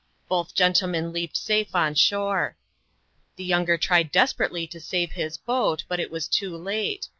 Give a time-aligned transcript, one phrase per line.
[0.27, 2.57] Both gentlemen leaped safe on shore.
[3.35, 7.07] The younger tried desperately to save his boat, but it was too late.